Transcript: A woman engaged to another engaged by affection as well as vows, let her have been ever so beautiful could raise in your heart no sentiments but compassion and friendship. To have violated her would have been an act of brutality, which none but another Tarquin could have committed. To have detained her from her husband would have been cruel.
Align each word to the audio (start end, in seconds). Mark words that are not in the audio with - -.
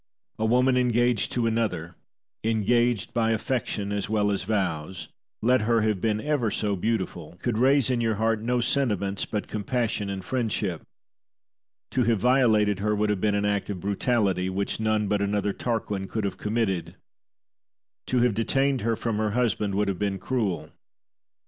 A 0.39 0.45
woman 0.47 0.77
engaged 0.77 1.31
to 1.33 1.45
another 1.45 1.93
engaged 2.43 3.13
by 3.13 3.33
affection 3.33 3.91
as 3.91 4.09
well 4.09 4.31
as 4.31 4.45
vows, 4.45 5.09
let 5.43 5.61
her 5.61 5.81
have 5.81 6.01
been 6.01 6.19
ever 6.19 6.49
so 6.49 6.75
beautiful 6.75 7.37
could 7.43 7.59
raise 7.59 7.91
in 7.91 8.01
your 8.01 8.15
heart 8.15 8.41
no 8.41 8.61
sentiments 8.61 9.25
but 9.27 9.47
compassion 9.47 10.09
and 10.09 10.25
friendship. 10.25 10.81
To 11.91 12.03
have 12.05 12.17
violated 12.17 12.79
her 12.79 12.95
would 12.95 13.11
have 13.11 13.21
been 13.21 13.35
an 13.35 13.45
act 13.45 13.69
of 13.69 13.79
brutality, 13.79 14.49
which 14.49 14.79
none 14.79 15.07
but 15.07 15.21
another 15.21 15.53
Tarquin 15.53 16.07
could 16.07 16.23
have 16.23 16.37
committed. 16.39 16.95
To 18.07 18.21
have 18.21 18.33
detained 18.33 18.81
her 18.81 18.95
from 18.95 19.17
her 19.17 19.33
husband 19.37 19.75
would 19.75 19.87
have 19.87 19.99
been 19.99 20.17
cruel. 20.17 20.71